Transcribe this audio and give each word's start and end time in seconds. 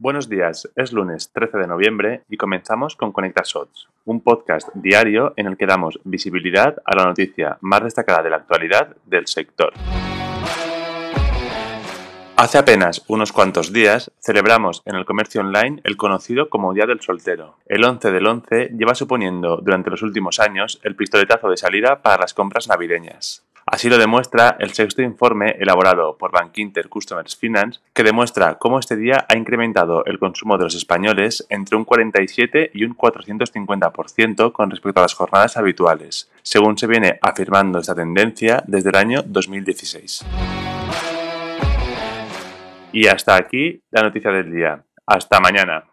Buenos 0.00 0.28
días, 0.28 0.70
es 0.76 0.92
lunes 0.92 1.32
13 1.32 1.58
de 1.58 1.66
noviembre 1.66 2.22
y 2.28 2.36
comenzamos 2.36 2.94
con 2.94 3.10
Conecta 3.10 3.42
Shots, 3.44 3.88
un 4.04 4.20
podcast 4.20 4.68
diario 4.72 5.34
en 5.36 5.48
el 5.48 5.56
que 5.56 5.66
damos 5.66 5.98
visibilidad 6.04 6.76
a 6.84 6.94
la 6.94 7.04
noticia 7.04 7.58
más 7.62 7.82
destacada 7.82 8.22
de 8.22 8.30
la 8.30 8.36
actualidad 8.36 8.94
del 9.06 9.26
sector. 9.26 9.72
Hace 12.36 12.58
apenas 12.58 13.04
unos 13.08 13.32
cuantos 13.32 13.72
días 13.72 14.12
celebramos 14.20 14.82
en 14.84 14.94
el 14.94 15.04
comercio 15.04 15.40
online 15.40 15.80
el 15.82 15.96
conocido 15.96 16.48
como 16.48 16.72
Día 16.72 16.86
del 16.86 17.00
Soltero. 17.00 17.56
El 17.66 17.84
11 17.84 18.12
del 18.12 18.28
11 18.28 18.68
lleva 18.78 18.94
suponiendo 18.94 19.56
durante 19.56 19.90
los 19.90 20.02
últimos 20.02 20.38
años 20.38 20.78
el 20.84 20.94
pistoletazo 20.94 21.50
de 21.50 21.56
salida 21.56 22.02
para 22.02 22.18
las 22.18 22.34
compras 22.34 22.68
navideñas. 22.68 23.47
Así 23.70 23.90
lo 23.90 23.98
demuestra 23.98 24.56
el 24.60 24.72
sexto 24.72 25.02
informe 25.02 25.56
elaborado 25.58 26.16
por 26.16 26.32
Bankinter 26.32 26.88
Customers 26.88 27.36
Finance, 27.36 27.80
que 27.92 28.02
demuestra 28.02 28.54
cómo 28.54 28.78
este 28.78 28.96
día 28.96 29.26
ha 29.28 29.36
incrementado 29.36 30.06
el 30.06 30.18
consumo 30.18 30.56
de 30.56 30.64
los 30.64 30.74
españoles 30.74 31.46
entre 31.50 31.76
un 31.76 31.84
47 31.84 32.70
y 32.72 32.84
un 32.84 32.96
450% 32.96 34.52
con 34.52 34.70
respecto 34.70 35.00
a 35.00 35.02
las 35.02 35.12
jornadas 35.12 35.58
habituales, 35.58 36.30
según 36.40 36.78
se 36.78 36.86
viene 36.86 37.18
afirmando 37.20 37.78
esta 37.78 37.94
tendencia 37.94 38.64
desde 38.66 38.88
el 38.88 38.96
año 38.96 39.22
2016. 39.26 40.24
Y 42.92 43.06
hasta 43.06 43.36
aquí 43.36 43.82
la 43.90 44.02
noticia 44.02 44.30
del 44.30 44.50
día. 44.50 44.82
Hasta 45.04 45.40
mañana. 45.40 45.84